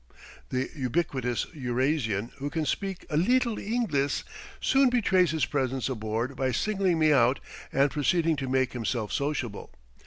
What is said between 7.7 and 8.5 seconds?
and proceeding to